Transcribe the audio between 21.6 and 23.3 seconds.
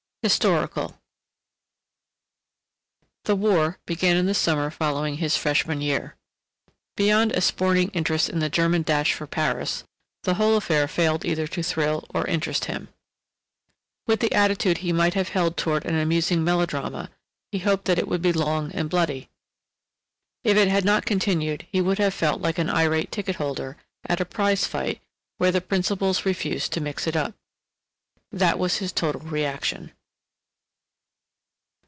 he would have felt like an irate